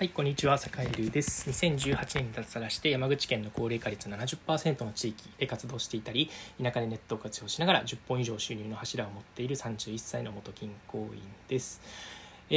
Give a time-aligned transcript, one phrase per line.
[0.00, 1.50] はい、こんにちは、坂井流です。
[1.50, 11.82] 2018年に脱サラして山口県の高齢化率70%の地域で活動していたり、田舎でネットを活用しながら10本以上収入の柱を持っている31歳の元銀行員です。
[12.48, 12.54] え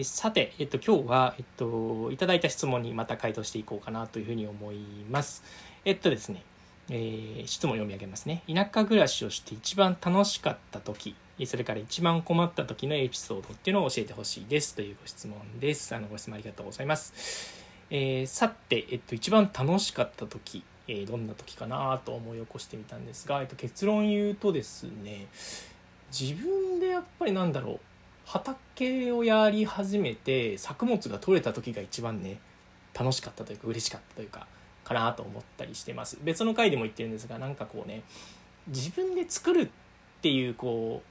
[0.00, 4.78] ー、さて、えっと、今日は、えっと、いただいた質問にまた回答していこうかなというふうに思い
[5.10, 5.44] ます。
[5.84, 6.42] えっとですね、
[6.90, 8.42] えー、質問を読み上げますね。
[8.52, 11.14] 田舎暮らしをして一番楽しかった時、
[11.46, 15.94] それから一番困った時のエピソードっていうのを教えてほしいですというご質問です。
[15.94, 17.64] あのご質問ありがとうございます。
[17.90, 25.26] えー、さて、えっと、一番楽しかった時、えー、どんな時かなと思い起こしてみたんですが、えっと、結論言うとですね、
[26.10, 27.80] 自分でやっぱりなんだろう、
[28.24, 32.40] 畑をやり始めて作物が取れた時が一番ね、
[32.98, 34.46] 楽しかったというか嬉しかったというか、
[34.88, 36.18] かなと思ったりしてます。
[36.22, 38.02] 別の回でも言ってるんですが、なんかこうね、
[38.68, 39.68] 自分で作るっ
[40.22, 41.02] ていうこ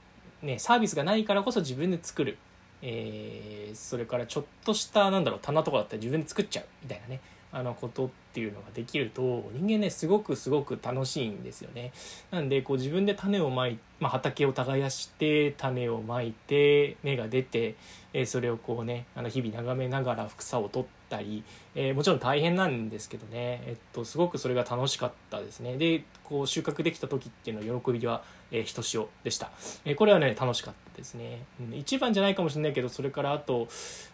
[0.42, 2.38] うね、サービスがないからこそ自分で作る、
[2.82, 7.20] えー、それからちょっとしたなんだろう棚とかだったら自分で作っちゃうみたいなね
[7.50, 11.92] あのことっていうのができると人間ねすごくすごく楽しいんですよね。
[12.30, 17.74] なんでこう自分で種をまい、まあ、畑を耕して種をまいて芽が出て、
[18.12, 25.76] えー、それをこうねあの日々眺めながら草を取ってたり、えー、もちろん大変なんですけどね、えっと、すごくそれが楽しかったですね。
[25.76, 29.50] でこう収穫できた時っていうのは喜びは、えー、ひとしおでした、
[29.84, 33.68] えー、これはね楽しかったですね、うん、一番じゃないかもしれないけどそれからあと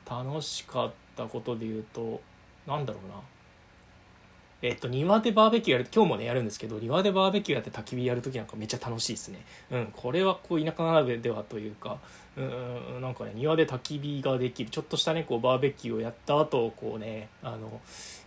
[0.09, 2.21] 楽しかったことで言うと
[2.67, 3.17] なんだろうな。
[4.67, 9.45] えっと、庭でバーベキューやる、今日もね、やるんですけど、庭でバーベキューやって焚き火やるときなんかめっちゃ楽しいですね。
[9.71, 11.99] うん、これはこう、田舎ならではというか、
[12.39, 17.79] うん、なんかね、庭で焚き火ができる、ちょっとしたね、こう、バーベキューをやった後、こうね、あの、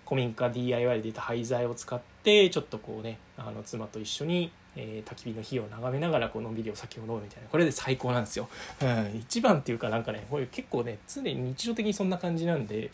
[0.08, 7.50] 古民家 DIY で出た廃材を使って、ちょっとこうね、あの、妻と一緒に、えー、焚き火の火を眺めながらこうのんびりお酒を飲むみたいな。
[7.50, 8.48] これで最高なんですよ、
[8.80, 12.92] うん、一番っていうかなんかねこれ結構ね常に日常的にそんな感じなんで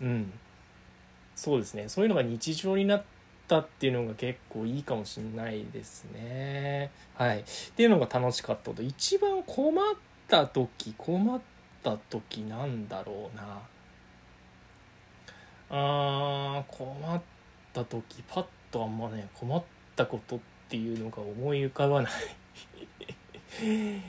[0.00, 0.32] うん。
[1.34, 1.88] そうですね。
[1.88, 3.02] そういうのが日常になっ
[3.48, 6.90] たっていうのが結構いいかもしんないですね。
[7.14, 7.40] はい。
[7.40, 8.82] っていうのが楽しかったと。
[8.82, 9.94] 一番困っ
[10.28, 11.40] た時困っ
[11.82, 13.60] た時なんだろうな。
[15.74, 17.22] あー困っ
[17.72, 19.62] た時パッとあんまね困っ
[19.96, 22.12] たことっていうのが思い浮かばない。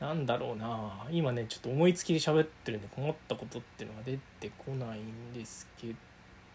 [0.00, 1.06] なんだろうな。
[1.10, 5.94] 今ねちょっと思いつきで喋ってるんで困ったことっていうのが出てこないんですけ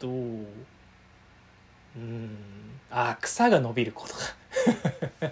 [0.06, 0.66] どと
[1.98, 2.30] うん。
[2.92, 4.20] あ草が伸びることか。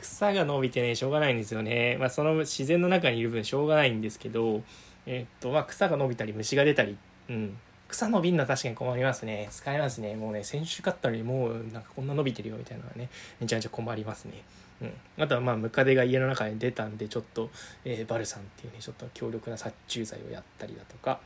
[0.00, 1.96] 草が伸びてねしょうがないんですよね。
[1.98, 4.62] まあその自然の中にいる分しょうがないんですけど
[5.06, 6.96] えっとまあ草が伸びたり虫が出たり。
[7.28, 7.58] うん。
[7.86, 9.48] 草伸びるのは確かに困りますね。
[9.50, 10.16] 使えますね。
[10.16, 13.08] もうね先週買ったのにもうなんかこんな伸びてるよみたいなのはね
[13.40, 14.42] めちゃめちゃ困りますね。
[14.82, 17.50] うん、あとはまあムカデが家の中に出たんでちょっと、
[17.84, 21.20] えー、バルサンっていうねちょっと強力な殺虫剤をやったりだとか。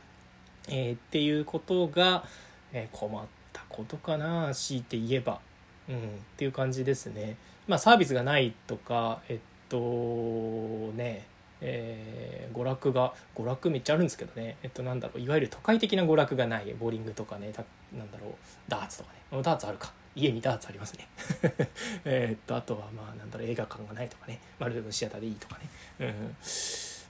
[0.71, 2.23] えー、っていうことが、
[2.73, 5.39] え、困ったことかな強いて言えば、
[5.89, 5.99] うん、っ
[6.37, 7.35] ていう感じですね。
[7.67, 9.77] まあサービスがないとかえっと
[10.95, 11.27] ね
[11.61, 14.55] えー、娯楽が娯楽めっちゃあるんですけどね。
[14.63, 16.73] えっとなんだろういわゆる都会的な娯楽がない。
[16.79, 17.51] ボーリングとかね
[17.95, 18.31] なんだろう
[18.69, 19.41] ダーツとかね。
[19.43, 19.91] ダーツあるか。
[20.15, 21.07] 家にダーツありますね。
[22.05, 24.39] えっとあとはまあなんだろう映画館がないとかね。
[24.57, 25.69] マルルのシアターでいいとかね。
[25.99, 26.35] うん。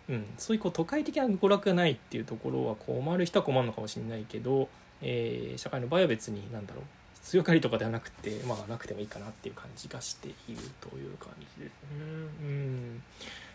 [0.09, 4.67] うん、そういうこう都会的な娯楽がないっていうところは困る人は困るのかもしれないけど、
[5.01, 6.83] えー、社会の場合は別に何だろう
[7.21, 10.35] 必要かりとかではなくてまあなくてもいいかなっていう感じがしている
[10.81, 11.69] という感じですね。
[12.41, 13.03] うん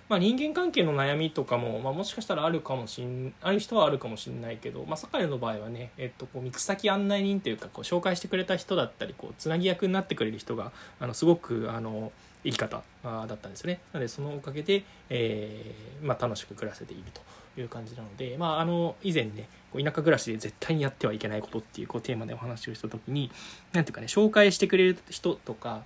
[0.08, 12.12] まあ、人間関係の悩みとかも、まあ、もしかしたらあるかもしんある人はあるかもしれないけど、まあ、酒井の場合はね、えっと、こう行先案内人というかこう紹介してくれた人だったりこうつなぎ役になってくれる人があのすごくあの
[12.44, 13.80] 生き方だったんですね。
[13.92, 23.30] なのでそのおかげで、えーまあ、楽しく暮らせているという感じなので、まあ、あの以前ね田舎暮らしで絶対にやってはいけないことっていうこうテーマでお話をした時に
[23.72, 25.82] 何ていうかね紹介してくれる人とか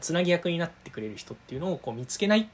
[0.00, 2.46] つなぎ役になってくれる人っていうのをこう見つけないっ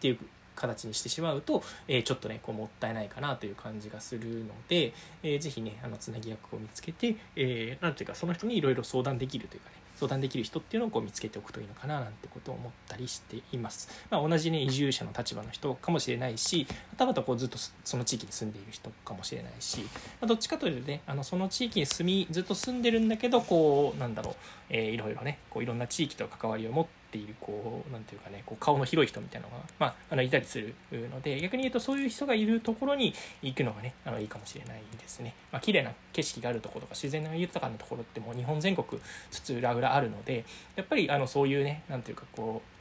[0.00, 0.18] ていう
[0.54, 4.92] 形にしてしまうと、えー、ちょっとねこうもったいないかなという感じがするので、
[5.22, 13.88] えー、ぜひねあのつなぎ役を見つけて、えー、ていうかその人にいろいろ相談できるというかね相談できる人っていうのをこう見つけておくといいのかななんてことを思ったりしています。
[14.10, 19.82] まあ、同じね移住者の立場の人かもしれないしはたまたこうずっとその地域に住んでいる人かもしれないし、
[20.20, 24.34] まあ、どっちかというとねあのその地域に住みずっと住んでるんだけどこうなんだろう、
[24.70, 35.34] えー、いろいろねこういろんな地域と関わりを持ってているこうなんていうかねこう顔の広い人みたいなのが、まあ、あのいたりするので逆に言うとそういう人がいるところに行くのがねあのいいかもしれないですね。
[35.52, 39.00] まあ綺麗な景色があるところとか自然の豊かなところってもう日本全国
[39.30, 40.44] 津々浦々あるので
[40.74, 42.73] やっぱりあのそういうねなんていうかこう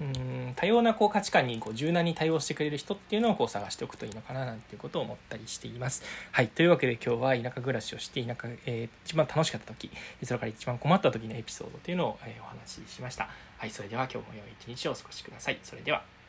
[0.00, 6.02] うん多様なこう価値観にこう柔軟に対応してくれる人っていうのをこう探しておくといいのかななんていうことを思ったりしています。
[6.30, 6.48] はい。
[6.48, 9.90] というわけで今日は田舎暮らしをして田舎、えー、一番楽しかった時、
[10.22, 13.28] それから一番困った時のエピソードというのを、えー、お話ししました。
[13.58, 13.70] はい。
[13.70, 15.58] それでは今日も良い一日をお過ごしください。
[15.62, 16.21] それでは。